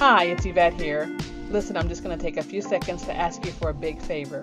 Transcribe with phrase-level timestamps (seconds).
[0.00, 1.14] Hi, it's Yvette here.
[1.50, 4.00] Listen, I'm just going to take a few seconds to ask you for a big
[4.00, 4.42] favor.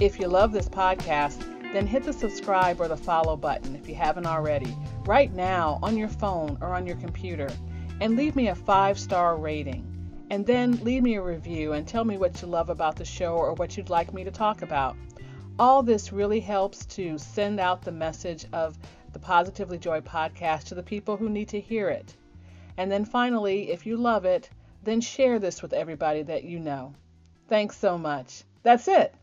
[0.00, 1.40] If you love this podcast,
[1.72, 5.96] then hit the subscribe or the follow button if you haven't already, right now on
[5.96, 7.48] your phone or on your computer,
[8.00, 9.90] and leave me a five star rating.
[10.30, 13.34] And then leave me a review and tell me what you love about the show
[13.34, 14.96] or what you'd like me to talk about.
[15.58, 18.76] All this really helps to send out the message of
[19.12, 22.16] the Positively Joy podcast to the people who need to hear it.
[22.76, 24.50] And then finally, if you love it,
[24.82, 26.94] then share this with everybody that you know.
[27.48, 28.42] Thanks so much.
[28.62, 29.14] That's it.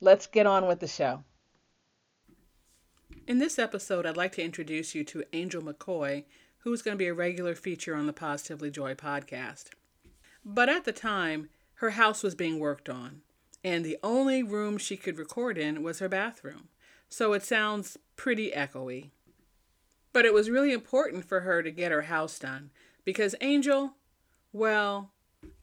[0.00, 1.24] Let's get on with the show.
[3.26, 6.24] In this episode, I'd like to introduce you to Angel McCoy,
[6.62, 9.70] who's going to be a regular feature on the Positively Joy podcast.
[10.44, 13.22] But at the time, her house was being worked on,
[13.64, 16.68] and the only room she could record in was her bathroom.
[17.08, 19.10] So it sounds pretty echoey.
[20.12, 22.70] But it was really important for her to get her house done
[23.04, 23.94] because Angel,
[24.52, 25.10] well,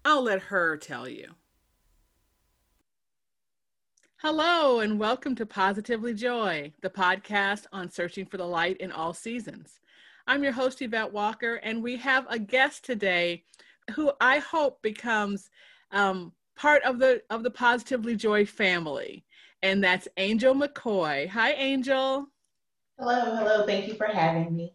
[0.04, 1.36] I'll let her tell you.
[4.18, 9.14] Hello, and welcome to Positively Joy, the podcast on searching for the light in all
[9.14, 9.80] seasons.
[10.30, 13.46] I'm your host, Yvette Walker, and we have a guest today
[13.96, 15.50] who I hope becomes
[15.90, 19.26] um, part of the of the Positively Joy family,
[19.64, 21.28] and that's Angel McCoy.
[21.30, 22.28] Hi, Angel.
[23.00, 23.66] Hello, hello.
[23.66, 24.72] Thank you for having me.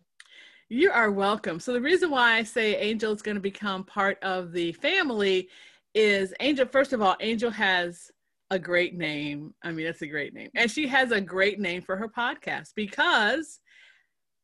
[0.70, 1.60] You are welcome.
[1.60, 5.48] So the reason why I say Angel is going to become part of the family
[5.94, 6.66] is Angel.
[6.66, 8.10] First of all, Angel has
[8.50, 9.54] a great name.
[9.62, 12.72] I mean, it's a great name, and she has a great name for her podcast
[12.74, 13.60] because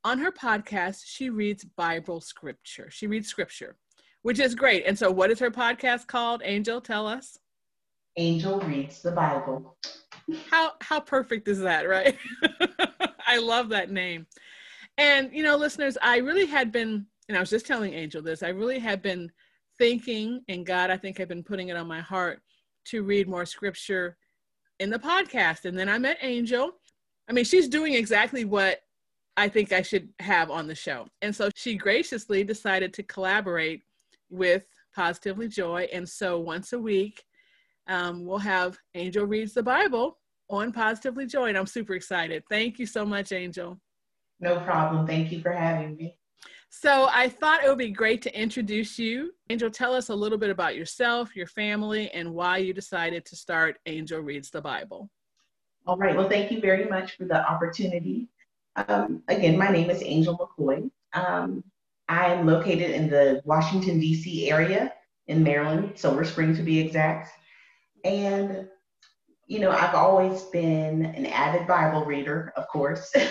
[0.05, 2.91] on her podcast she reads Bible scripture.
[2.91, 3.77] She reads scripture,
[4.23, 4.84] which is great.
[4.87, 6.43] And so, what is her podcast called?
[6.45, 7.39] Angel, tell us.
[8.17, 9.77] Angel reads the Bible.
[10.51, 12.17] How how perfect is that, right?
[13.27, 14.27] I love that name.
[14.99, 18.43] And, you know, listeners, I really had been, and I was just telling Angel this,
[18.43, 19.31] I really had been
[19.78, 22.43] thinking, and God, I think I've been putting it on my heart
[22.87, 24.17] to read more scripture
[24.78, 25.65] in the podcast.
[25.65, 26.72] And then I met Angel.
[27.28, 28.81] I mean, she's doing exactly what
[29.41, 31.06] I think I should have on the show.
[31.23, 33.83] And so she graciously decided to collaborate
[34.28, 35.89] with Positively Joy.
[35.91, 37.25] And so once a week,
[37.89, 40.19] um, we'll have Angel Reads the Bible
[40.50, 41.49] on Positively Joy.
[41.49, 42.43] And I'm super excited.
[42.50, 43.81] Thank you so much, Angel.
[44.41, 45.06] No problem.
[45.06, 46.19] Thank you for having me.
[46.69, 49.33] So I thought it would be great to introduce you.
[49.49, 53.37] Angel, tell us a little bit about yourself, your family, and why you decided to
[53.37, 55.09] start Angel Reads the Bible.
[55.87, 56.15] All right.
[56.15, 58.29] Well, thank you very much for the opportunity.
[58.76, 60.91] Um, again, my name is Angel McCoy.
[61.12, 61.64] Um,
[62.08, 64.50] I'm located in the Washington, D.C.
[64.50, 64.92] area
[65.26, 67.31] in Maryland, Silver Spring to be exact.
[68.04, 68.69] And,
[69.47, 73.12] you know, I've always been an avid Bible reader, of course.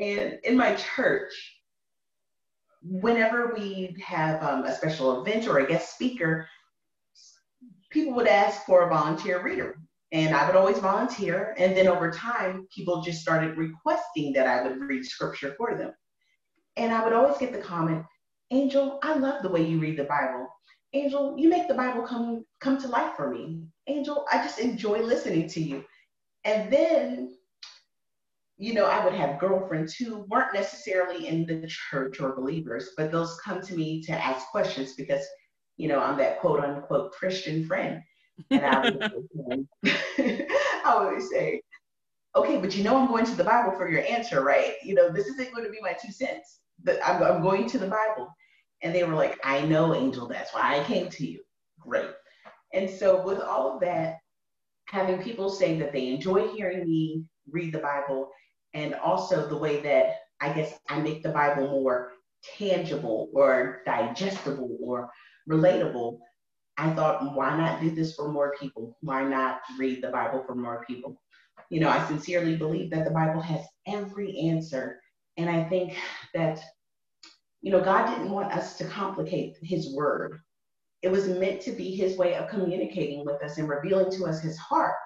[0.00, 1.32] And in my church,
[2.82, 6.48] whenever we have um, a special event or a guest speaker,
[7.90, 9.78] people would ask for a volunteer reader.
[10.12, 11.54] And I would always volunteer.
[11.56, 15.92] And then over time, people just started requesting that I would read scripture for them.
[16.76, 18.04] And I would always get the comment,
[18.50, 20.48] Angel, I love the way you read the Bible.
[20.92, 23.62] Angel, you make the Bible come come to life for me.
[23.86, 25.84] Angel, I just enjoy listening to you.
[26.44, 27.36] And then
[28.60, 33.10] you know, I would have girlfriends who weren't necessarily in the church or believers, but
[33.10, 35.24] those come to me to ask questions because,
[35.78, 38.02] you know, I'm that quote unquote Christian friend.
[38.50, 39.02] And I would,
[39.84, 41.62] I would always say,
[42.36, 44.74] okay, but you know, I'm going to the Bible for your answer, right?
[44.82, 47.78] You know, this isn't going to be my two cents, but I'm, I'm going to
[47.78, 48.28] the Bible.
[48.82, 51.40] And they were like, I know, Angel, that's why I came to you.
[51.80, 52.10] Great.
[52.72, 54.18] And so, with all of that,
[54.86, 58.30] having people say that they enjoy hearing me read the Bible
[58.74, 62.12] and also the way that I guess I make the Bible more
[62.58, 65.10] tangible or digestible or
[65.48, 66.18] relatable.
[66.78, 68.96] I thought, why not do this for more people?
[69.00, 71.20] Why not read the Bible for more people?
[71.68, 75.00] You know, I sincerely believe that the Bible has every answer.
[75.36, 75.96] And I think
[76.34, 76.60] that,
[77.60, 80.40] you know, God didn't want us to complicate His word.
[81.02, 84.40] It was meant to be His way of communicating with us and revealing to us
[84.40, 84.96] His heart.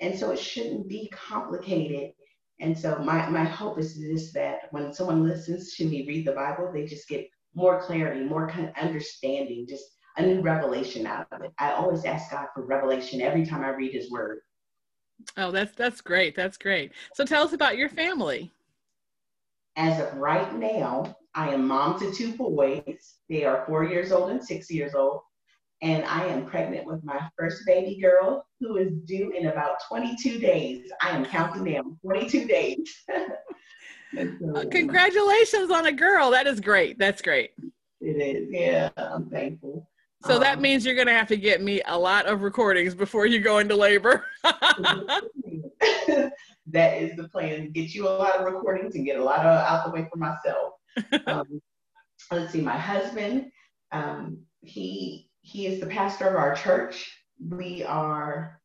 [0.00, 2.12] And so it shouldn't be complicated
[2.60, 6.32] and so my, my hope is just that when someone listens to me read the
[6.32, 9.84] Bible, they just get more clarity, more kind understanding, just
[10.16, 11.52] a new revelation out of it.
[11.58, 14.40] I always ask God for revelation every time I read his word.
[15.36, 16.34] Oh, that's that's great.
[16.34, 16.92] That's great.
[17.14, 18.52] So tell us about your family.
[19.76, 23.16] As of right now, I am mom to two boys.
[23.28, 25.20] They are four years old and six years old.
[25.82, 30.38] and I am pregnant with my first baby girl who is due in about 22
[30.38, 30.90] days.
[31.02, 33.04] I am counting down 22 days.
[34.14, 36.30] so, uh, Congratulations on a girl.
[36.30, 36.98] That is great.
[36.98, 37.50] That's great.
[38.00, 38.48] It is.
[38.50, 39.86] Yeah, I'm thankful.
[40.24, 42.94] So um, that means you're going to have to get me a lot of recordings
[42.94, 44.24] before you go into labor.
[44.42, 45.22] that
[46.70, 47.70] is the plan.
[47.72, 50.18] Get you a lot of recordings and get a lot of out the way for
[50.18, 50.72] myself.
[51.26, 51.60] Um,
[52.30, 53.50] let's see, my husband,
[53.92, 57.14] um, he he is the pastor of our church.
[57.50, 58.58] We are,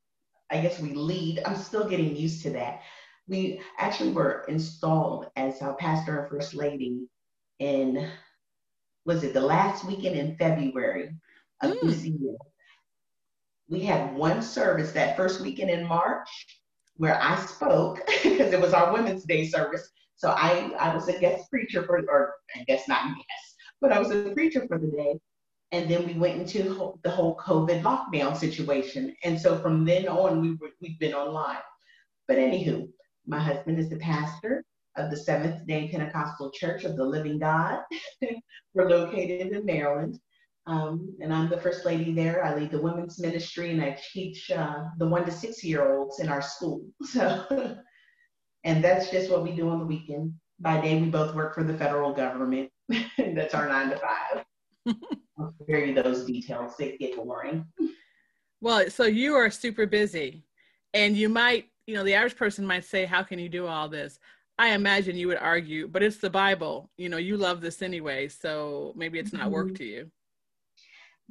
[0.50, 1.42] I guess we lead.
[1.46, 2.84] I'm still getting used to that.
[3.28, 7.02] We actually were installed as our pastor and first lady
[7.60, 8.10] in
[9.06, 11.10] was it the last weekend in February
[11.62, 12.36] of mm.
[13.70, 16.28] We had one service that first weekend in March
[16.98, 19.90] where I spoke because it was our Women's Day service.
[20.16, 24.00] So I, I was a guest preacher for, or I guess not guest, but I
[24.00, 25.16] was a preacher for the day.
[25.72, 29.16] And then we went into the whole COVID lockdown situation.
[29.24, 31.58] And so from then on, we were, we've been online.
[32.28, 32.88] But anywho,
[33.26, 34.64] my husband is the pastor
[34.98, 37.80] of the Seventh day Pentecostal Church of the Living God.
[38.74, 40.20] we're located in Maryland.
[40.72, 42.46] Um, and I'm the first lady there.
[42.46, 46.22] I lead the women's ministry and I teach uh, the one to six year olds
[46.22, 46.86] in our school.
[47.04, 47.76] So,
[48.64, 50.34] and that's just what we do on the weekend.
[50.60, 52.70] By day, we both work for the federal government.
[53.18, 54.46] that's our nine to five.
[55.38, 56.78] I'll spare you those details.
[56.78, 57.66] They get boring.
[58.62, 60.46] Well, so you are super busy,
[60.94, 63.90] and you might, you know, the average person might say, "How can you do all
[63.90, 64.20] this?"
[64.60, 66.92] I imagine you would argue, but it's the Bible.
[66.98, 69.76] You know, you love this anyway, so maybe it's not work mm-hmm.
[69.76, 70.12] to you.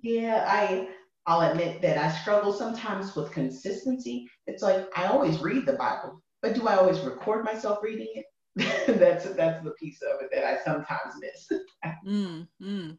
[0.03, 0.89] Yeah, I
[1.27, 4.29] I'll admit that I struggle sometimes with consistency.
[4.47, 8.27] It's like I always read the Bible, but do I always record myself reading it?
[8.99, 11.61] that's that's the piece of it that I sometimes miss.
[12.07, 12.99] mm, mm.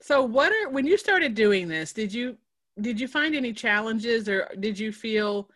[0.00, 2.36] So what are when you started doing this, did you
[2.80, 5.50] did you find any challenges or did you feel,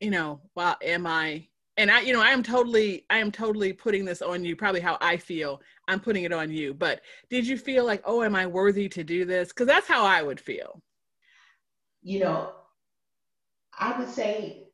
[0.00, 3.72] you know, well, am I and I, you know, I am totally, I am totally
[3.72, 5.60] putting this on you, probably how I feel.
[5.88, 6.72] I'm putting it on you.
[6.72, 7.00] But
[7.30, 9.48] did you feel like, oh, am I worthy to do this?
[9.48, 10.80] Because that's how I would feel.
[12.02, 12.52] You know,
[13.78, 14.68] I would say,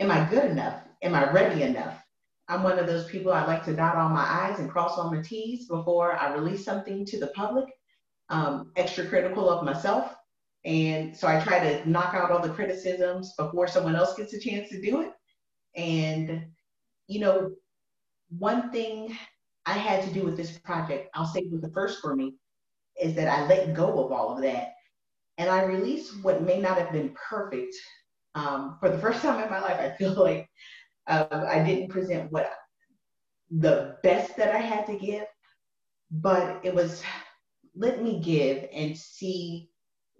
[0.00, 0.82] am I good enough?
[1.02, 2.02] Am I ready enough?
[2.48, 5.12] I'm one of those people I like to dot all my I's and cross all
[5.12, 7.66] my T's before I release something to the public,
[8.28, 10.14] um, extra critical of myself.
[10.64, 14.40] And so I try to knock out all the criticisms before someone else gets a
[14.40, 15.12] chance to do it.
[15.76, 16.46] And,
[17.06, 17.52] you know,
[18.30, 19.16] one thing
[19.66, 22.34] I had to do with this project, I'll say it was the first for me,
[23.00, 24.72] is that I let go of all of that.
[25.38, 27.74] And I released what may not have been perfect.
[28.34, 30.48] Um, for the first time in my life, I feel like
[31.06, 32.50] uh, I didn't present what
[33.50, 35.26] the best that I had to give,
[36.10, 37.02] but it was
[37.76, 39.68] let me give and see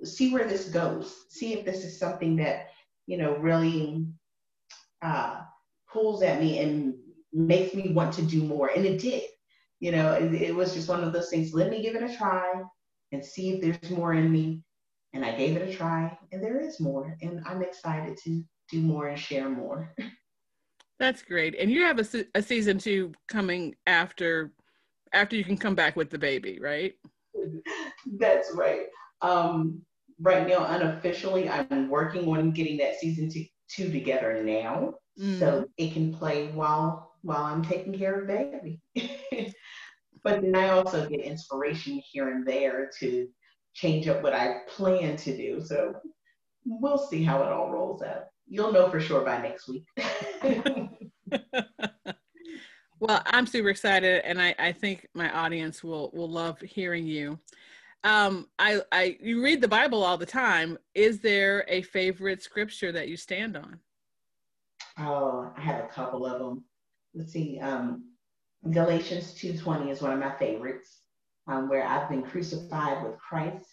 [0.04, 1.24] see where this goes.
[1.30, 2.68] See if this is something that
[3.06, 4.06] you know really
[5.02, 5.40] uh,
[5.92, 6.94] pulls at me and
[7.32, 8.70] makes me want to do more.
[8.74, 9.24] And it did.
[9.80, 11.52] You know, it, it was just one of those things.
[11.52, 12.62] Let me give it a try
[13.12, 14.62] and see if there's more in me.
[15.12, 17.16] And I gave it a try, and there is more.
[17.22, 19.94] And I'm excited to do more and share more.
[20.98, 21.54] That's great.
[21.58, 24.52] And you have a, a season two coming after
[25.12, 26.94] after you can come back with the baby, right?
[28.18, 28.86] That's right.
[29.22, 29.82] Um,
[30.20, 35.38] right now, unofficially, I'm working on getting that season two, two together now, mm.
[35.38, 38.80] so it can play while while I'm taking care of baby.
[40.22, 43.28] but then I also get inspiration here and there to
[43.74, 45.60] change up what I plan to do.
[45.60, 45.94] So
[46.64, 48.24] we'll see how it all rolls out.
[48.48, 49.86] You'll know for sure by next week.
[53.00, 57.38] well, I'm super excited, and I, I think my audience will will love hearing you.
[58.06, 60.78] Um, I, I, you read the Bible all the time.
[60.94, 63.80] Is there a favorite scripture that you stand on?
[64.96, 66.64] Oh, I have a couple of them.
[67.14, 67.58] Let's see.
[67.58, 68.04] Um,
[68.70, 71.00] Galatians 2:20 is one of my favorites,
[71.48, 73.66] um, where I've been crucified with Christ.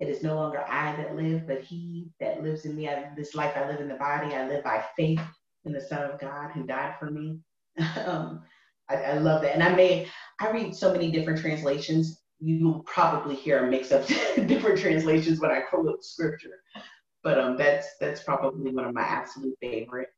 [0.00, 2.90] It is no longer I that live, but He that lives in me.
[2.90, 5.20] I, this life I live in the body, I live by faith
[5.64, 7.38] in the Son of God who died for me.
[8.04, 8.42] um,
[8.90, 10.08] I, I, love that, and I may
[10.40, 14.06] I read so many different translations you'll probably hear a mix of
[14.46, 16.62] different translations when I quote scripture.
[17.22, 20.08] But um, that's that's probably one of my absolute favorite.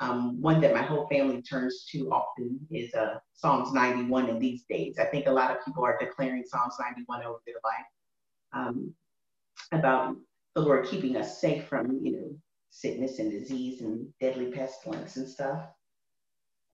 [0.00, 4.64] Um, one that my whole family turns to often is uh, Psalms 91 in these
[4.68, 4.98] days.
[4.98, 7.86] I think a lot of people are declaring Psalms 91 over their life
[8.54, 8.94] um,
[9.72, 10.16] about
[10.54, 12.36] the Lord keeping us safe from, you know,
[12.70, 15.64] sickness and disease and deadly pestilence and stuff.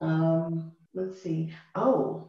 [0.00, 1.52] Um, let's see.
[1.74, 2.28] Oh,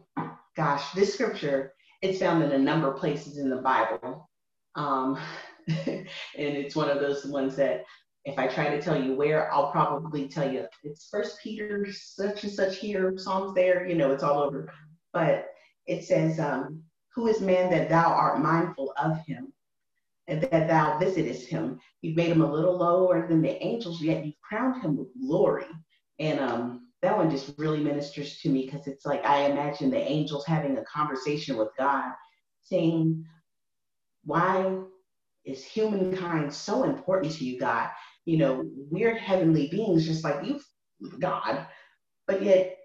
[0.56, 4.28] gosh, this scripture it's found in a number of places in the Bible.
[4.74, 5.18] Um,
[5.68, 7.84] and it's one of those ones that
[8.24, 12.44] if I try to tell you where, I'll probably tell you it's First Peter, such
[12.44, 14.72] and such here, Psalms there, you know, it's all over.
[15.12, 15.48] But
[15.86, 16.82] it says, um,
[17.14, 19.52] "Who is man that thou art mindful of him,
[20.26, 21.80] and that thou visitest him?
[22.02, 25.66] You've made him a little lower than the angels, yet you've crowned him with glory."
[26.18, 29.98] And um, that one just really ministers to me because it's like I imagine the
[29.98, 32.12] angels having a conversation with God,
[32.62, 33.24] saying,
[34.24, 34.78] "Why
[35.44, 37.90] is humankind so important to you, God?
[38.24, 40.60] You know, we're heavenly beings just like you,
[41.18, 41.66] God,
[42.26, 42.76] but yet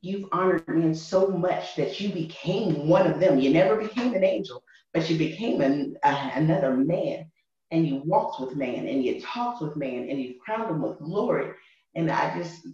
[0.00, 3.40] you've honored me so much that you became one of them.
[3.40, 4.62] You never became an angel,
[4.94, 7.30] but you became an, uh, another man,
[7.72, 10.98] and you walked with man, and you talked with man, and you crowned him with
[11.00, 11.52] glory."
[11.96, 12.64] And I just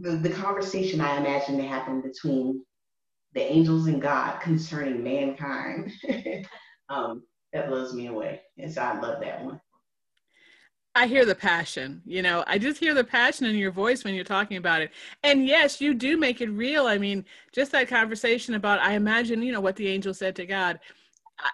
[0.00, 2.64] the, the conversation I imagine to happen between
[3.34, 5.92] the angels and God concerning mankind.
[6.88, 8.40] um, that blows me away.
[8.58, 9.60] And so I love that one.
[10.96, 14.12] I hear the passion, you know, I just hear the passion in your voice when
[14.12, 14.90] you're talking about it.
[15.22, 16.86] And yes, you do make it real.
[16.86, 20.46] I mean, just that conversation about, I imagine, you know, what the angel said to
[20.46, 20.80] God.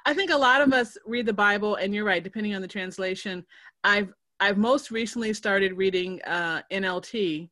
[0.07, 2.69] I think a lot of us read the Bible, and you're right, depending on the
[2.69, 3.45] translation.
[3.85, 7.49] I've I've most recently started reading uh, NLT,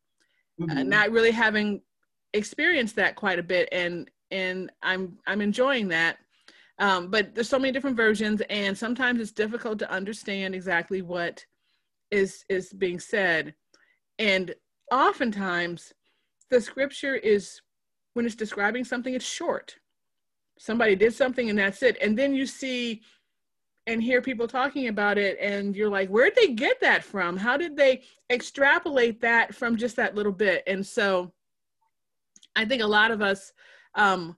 [0.60, 0.78] mm-hmm.
[0.78, 1.82] uh, not really having
[2.32, 6.18] experienced that quite a bit, and and I'm I'm enjoying that.
[6.78, 11.44] Um, but there's so many different versions, and sometimes it's difficult to understand exactly what
[12.10, 13.54] is is being said,
[14.18, 14.54] and
[14.90, 15.92] oftentimes
[16.50, 17.60] the scripture is
[18.14, 19.76] when it's describing something, it's short.
[20.58, 21.96] Somebody did something, and that's it.
[22.00, 23.02] And then you see
[23.86, 27.36] and hear people talking about it and you're like where'd they get that from?
[27.36, 30.62] How did they extrapolate that from just that little bit?
[30.66, 31.32] And so
[32.56, 33.52] i think a lot of us
[33.94, 34.36] um,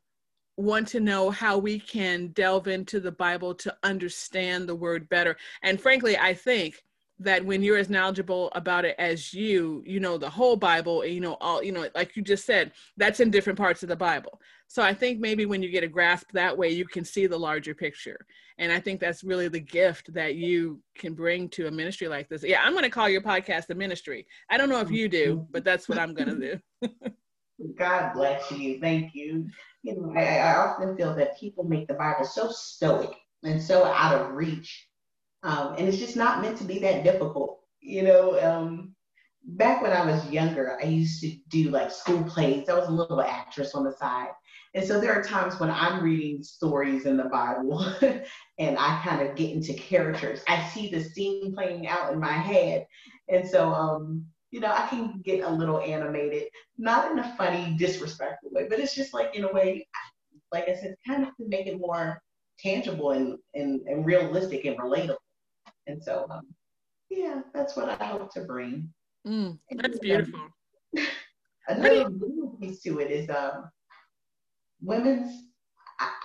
[0.57, 5.37] want to know how we can delve into the bible to understand the word better.
[5.63, 6.83] And frankly i think
[7.19, 11.15] that when you're as knowledgeable about it as you you know the whole bible and
[11.15, 13.97] you know all you know like you just said that's in different parts of the
[13.97, 14.41] bible.
[14.69, 17.39] So i think maybe when you get a grasp that way you can see the
[17.39, 18.27] larger picture.
[18.59, 22.29] And i think that's really the gift that you can bring to a ministry like
[22.29, 22.45] this.
[22.45, 24.27] Yeah i'm going to call your podcast a ministry.
[24.51, 26.91] I don't know if you do but that's what i'm going to do.
[27.79, 28.79] God bless you.
[28.81, 29.49] Thank you.
[29.83, 33.11] You know I, I often feel that people make the bible so stoic
[33.43, 34.87] and so out of reach
[35.47, 37.61] um, and it's just not meant to be that difficult.
[37.81, 38.97] You know, um,
[39.45, 42.69] back when I was younger, I used to do like school plays.
[42.69, 44.31] I was a little actress on the side.
[44.75, 47.81] And so there are times when I'm reading stories in the Bible
[48.59, 50.41] and I kind of get into characters.
[50.49, 52.87] I see the scene playing out in my head.
[53.29, 57.77] And so, um, you know, I can get a little animated, not in a funny,
[57.79, 59.87] disrespectful way, but it's just like in a way,
[60.53, 62.21] like I said, kind of to make it more
[62.59, 65.17] tangible and, and, and realistic and relatable.
[65.87, 66.47] And so, um,
[67.11, 68.93] yeah, that's what I hope to bring.
[69.27, 70.41] Mm, that's beautiful.
[71.69, 72.11] another
[72.61, 73.71] piece to it is um,
[74.81, 75.47] women's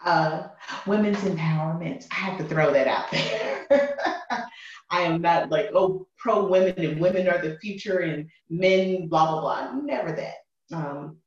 [0.06, 0.48] uh,
[0.86, 2.06] women's empowerment.
[2.12, 3.68] I have to throw that out there.
[4.90, 9.32] I am not like, oh, pro women and women are the future and men, blah,
[9.32, 9.82] blah, blah.
[9.82, 10.76] Never that.
[10.76, 11.18] Um,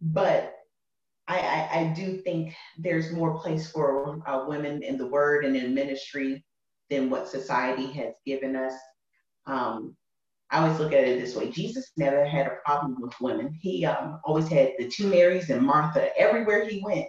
[0.00, 0.54] but
[1.28, 5.56] I, I, I, do think there's more place for uh, women in the word and
[5.56, 6.44] in ministry
[6.94, 8.74] than what society has given us.
[9.46, 9.96] Um,
[10.50, 13.56] I always look at it this way Jesus never had a problem with women.
[13.60, 17.08] He um, always had the two Marys and Martha everywhere he went,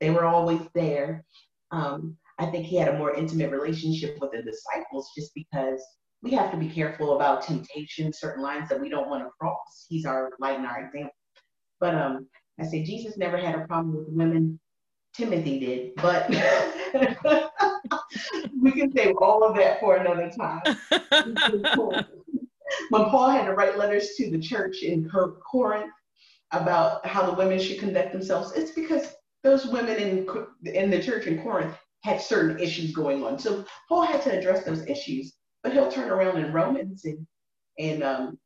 [0.00, 1.24] they were always there.
[1.70, 5.80] Um, I think he had a more intimate relationship with the disciples just because
[6.22, 9.86] we have to be careful about temptation, certain lines that we don't want to cross.
[9.88, 11.14] He's our light and our example.
[11.78, 12.26] But um,
[12.58, 14.58] I say Jesus never had a problem with women.
[15.14, 16.30] Timothy did, but
[18.60, 20.62] we can save all of that for another time.
[22.90, 25.92] when Paul had to write letters to the church in Corinth
[26.52, 30.26] about how the women should conduct themselves, it's because those women in,
[30.72, 33.38] in the church in Corinth had certain issues going on.
[33.38, 37.26] So Paul had to address those issues, but he'll turn around in Romans and,
[37.78, 38.38] and um,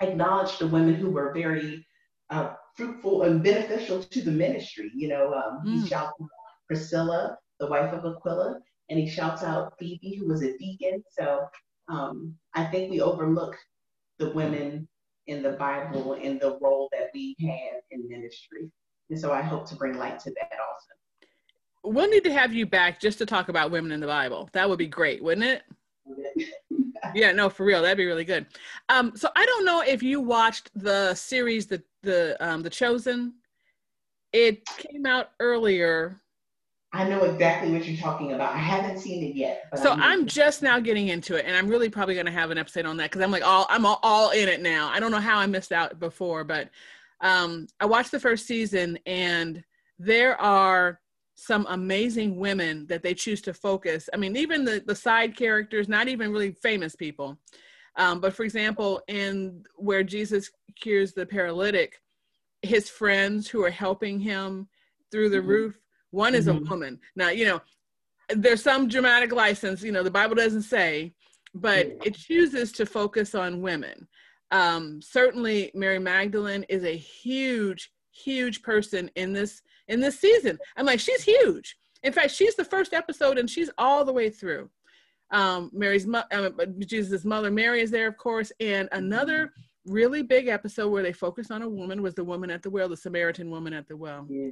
[0.00, 1.86] acknowledge the women who were very
[2.30, 4.90] uh, fruitful and beneficial to the ministry.
[4.94, 5.88] You know, um, mm.
[5.88, 5.94] he
[6.66, 11.02] Priscilla, the wife of Aquila, and he shouts out Phoebe, who was a deacon.
[11.08, 11.46] So
[11.88, 13.56] um, I think we overlook
[14.18, 14.88] the women
[15.26, 18.70] in the Bible and the role that we have in ministry.
[19.10, 21.94] And so I hope to bring light to that also.
[21.94, 24.48] We'll need to have you back just to talk about women in the Bible.
[24.52, 25.62] That would be great, wouldn't it?
[27.14, 28.46] yeah, no, for real, that'd be really good.
[28.88, 33.34] Um, so I don't know if you watched the series, the the um, the Chosen.
[34.32, 36.20] It came out earlier
[36.92, 38.54] I know exactly what you're talking about.
[38.54, 39.68] I haven't seen it yet.
[39.76, 42.58] So I'm just now getting into it, and I'm really probably going to have an
[42.58, 44.88] episode on that because I'm like all I'm all, all in it now.
[44.88, 46.70] I don't know how I missed out before, but
[47.20, 49.62] um, I watched the first season, and
[49.98, 51.00] there are
[51.34, 54.08] some amazing women that they choose to focus.
[54.14, 57.36] I mean, even the the side characters, not even really famous people,
[57.96, 62.00] um, but for example, in where Jesus cures the paralytic,
[62.62, 64.68] his friends who are helping him
[65.10, 65.48] through the mm-hmm.
[65.48, 65.80] roof
[66.16, 66.66] one is mm-hmm.
[66.66, 66.98] a woman.
[67.14, 67.60] Now, you know,
[68.30, 71.12] there's some dramatic license, you know, the Bible doesn't say,
[71.54, 74.08] but it chooses to focus on women.
[74.50, 80.58] Um, certainly Mary Magdalene is a huge, huge person in this in this season.
[80.76, 81.76] I'm like, she's huge.
[82.02, 84.70] In fact, she's the first episode and she's all the way through.
[85.30, 89.52] Um, Mary's mo- uh, Jesus' mother Mary is there, of course, and another
[89.84, 92.88] really big episode where they focus on a woman was the woman at the well,
[92.88, 94.26] the Samaritan woman at the well.
[94.28, 94.50] Yeah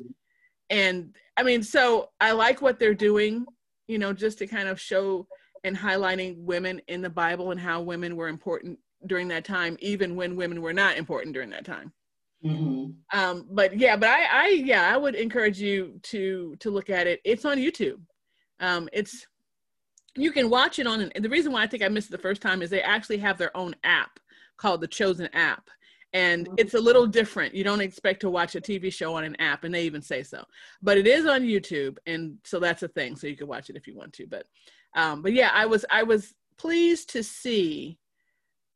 [0.71, 3.44] and i mean so i like what they're doing
[3.87, 5.26] you know just to kind of show
[5.64, 10.16] and highlighting women in the bible and how women were important during that time even
[10.16, 11.92] when women were not important during that time.
[12.44, 13.18] Mm-hmm.
[13.18, 17.06] um, but yeah but i i yeah i would encourage you to to look at
[17.06, 17.21] it.
[17.25, 18.00] It's on youtube.
[18.61, 19.26] Um, it's
[20.14, 22.18] you can watch it on and the reason why i think i missed it the
[22.18, 24.21] first time is they actually have their own app
[24.59, 25.71] called the chosen app
[26.14, 26.54] and mm-hmm.
[26.56, 27.54] it's a little different.
[27.54, 30.23] You don't expect to watch a TV show on an app, and they even say
[30.23, 30.44] so.
[30.80, 33.16] But it is on YouTube, and so that's a thing.
[33.16, 34.26] So you can watch it if you want to.
[34.26, 34.47] But,
[34.94, 37.99] um, but yeah, I was I was pleased to see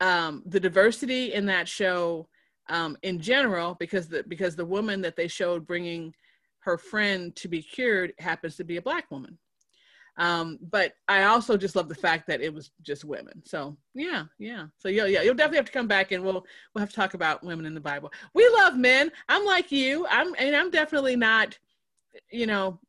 [0.01, 2.27] um, the diversity in that show
[2.67, 6.13] um, in general, because the because the woman that they showed bringing
[6.59, 9.37] her friend to be cured happens to be a black woman.
[10.19, 13.41] Um, but I also just love the fact that it was just women.
[13.45, 14.65] So yeah, yeah.
[14.77, 17.13] So yeah, yeah, you'll definitely have to come back and we'll we'll have to talk
[17.13, 18.11] about women in the Bible.
[18.33, 19.11] We love men.
[19.29, 20.05] I'm like you.
[20.09, 21.57] I'm and I'm definitely not,
[22.31, 22.81] you know,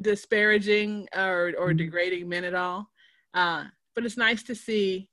[0.00, 1.76] disparaging or or mm-hmm.
[1.76, 2.90] degrading men at all.
[3.34, 5.08] Uh, but it's nice to see.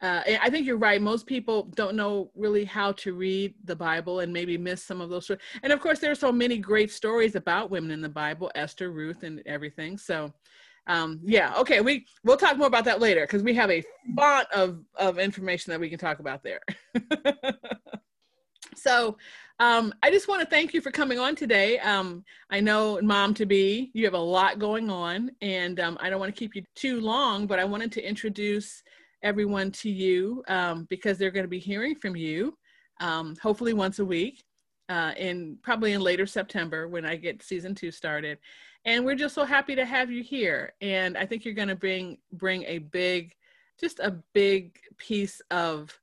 [0.00, 1.02] Uh, I think you're right.
[1.02, 5.08] Most people don't know really how to read the Bible and maybe miss some of
[5.08, 5.24] those.
[5.24, 5.42] Stories.
[5.62, 8.92] And of course, there are so many great stories about women in the Bible, Esther,
[8.92, 9.98] Ruth, and everything.
[9.98, 10.32] So
[10.88, 13.84] um, yeah, okay, we we'll talk more about that later because we have a
[14.16, 16.60] font of of information that we can talk about there.
[18.74, 19.16] so
[19.60, 21.78] um, I just want to thank you for coming on today.
[21.80, 26.08] Um, I know, mom to be, you have a lot going on, and um, I
[26.08, 28.82] don't want to keep you too long, but I wanted to introduce
[29.22, 32.56] everyone to you um, because they're going to be hearing from you,
[33.00, 34.44] um, hopefully once a week,
[34.88, 38.38] uh, in probably in later September when I get season two started.
[38.84, 40.72] And we're just so happy to have you here.
[40.80, 43.34] And i think you're going to bring bring a big
[43.78, 45.98] just a big piece of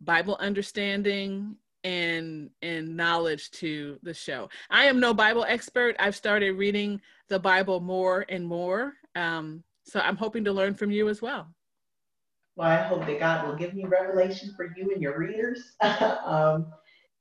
[0.00, 4.48] bible understanding and and knowledge to the show.
[4.70, 5.94] I am no bible expert.
[5.98, 8.94] I've started reading the bible more and more.
[9.14, 11.46] Um, so i'm hoping to learn from you as well.
[12.56, 15.76] Well i hope that god will give me revelation for you and your readers.
[16.26, 16.72] Um,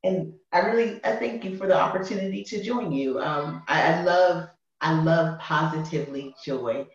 [0.03, 4.03] and i really i thank you for the opportunity to join you um, I, I
[4.03, 4.49] love
[4.81, 6.87] I love positively joy.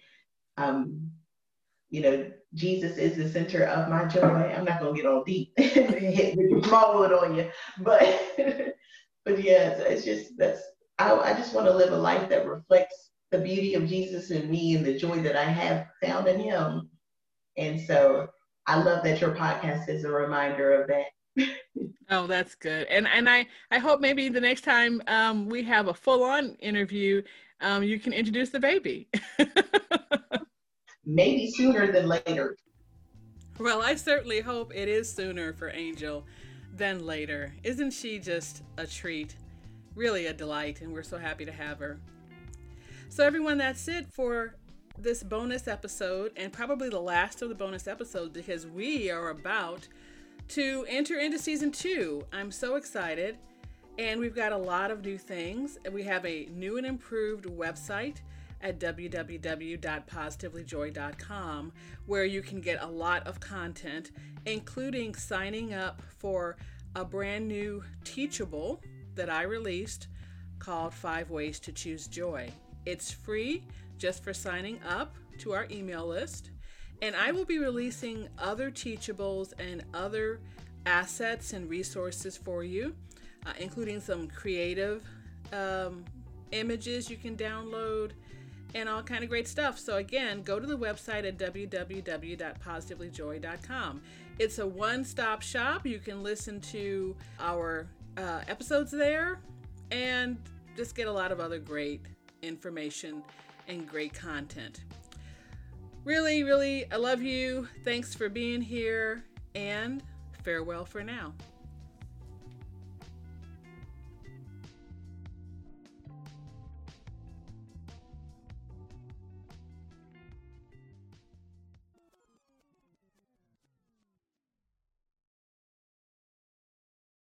[0.56, 1.10] Um,
[1.90, 4.20] you know, Jesus is the center of my joy.
[4.22, 8.02] I'm not gonna get all deep hit with small wood on you, but
[9.24, 10.62] but yeah, it's, it's just that's
[10.98, 14.50] I, I just want to live a life that reflects the beauty of Jesus in
[14.50, 16.88] me and the joy that I have found in Him.
[17.56, 18.28] And so
[18.66, 21.06] I love that your podcast is a reminder of that.
[22.10, 22.86] Oh, that's good.
[22.88, 26.54] And and I I hope maybe the next time um, we have a full on
[26.56, 27.22] interview,
[27.60, 29.08] um, you can introduce the baby.
[31.04, 32.56] Maybe sooner than later.
[33.58, 36.24] Well, I certainly hope it is sooner for Angel
[36.74, 37.52] than later.
[37.64, 39.36] Isn't she just a treat?
[39.94, 42.00] Really a delight, and we're so happy to have her.
[43.08, 44.56] So, everyone, that's it for
[44.96, 49.86] this bonus episode, and probably the last of the bonus episodes because we are about
[50.52, 52.26] to enter into season two.
[52.30, 53.38] I'm so excited.
[53.98, 55.78] And we've got a lot of new things.
[55.90, 58.16] We have a new and improved website
[58.60, 61.72] at www.positivelyjoy.com
[62.04, 64.10] where you can get a lot of content,
[64.44, 66.58] including signing up for
[66.96, 68.82] a brand new teachable
[69.14, 70.08] that I released
[70.58, 72.50] called Five Ways to Choose Joy.
[72.84, 73.64] It's free
[73.96, 76.50] just for signing up to our email list.
[77.02, 80.40] And I will be releasing other teachables and other
[80.86, 82.94] assets and resources for you
[83.46, 85.04] uh, including some creative
[85.52, 86.04] um,
[86.52, 88.12] images you can download
[88.74, 89.78] and all kind of great stuff.
[89.78, 94.02] So again, go to the website at www.positivelyjoy.com.
[94.38, 95.86] It's a one-stop shop.
[95.86, 97.86] You can listen to our
[98.16, 99.40] uh, episodes there
[99.90, 100.38] and
[100.74, 102.00] just get a lot of other great
[102.40, 103.22] information
[103.68, 104.84] and great content.
[106.04, 107.68] Really, really, I love you.
[107.84, 110.02] Thanks for being here, and
[110.42, 111.32] farewell for now.